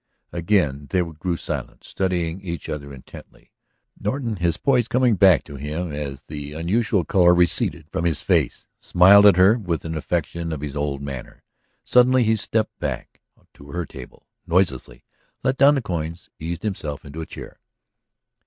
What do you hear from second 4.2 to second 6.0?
his poise coming back to him